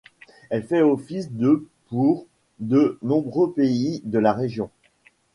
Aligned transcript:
Elle 0.49 0.63
fait 0.63 0.81
office 0.81 1.31
de 1.31 1.67
pour 1.85 2.25
de 2.57 2.97
nombreux 3.03 3.51
pays 3.53 4.01
de 4.03 4.17
la 4.17 4.33
région. 4.33 4.71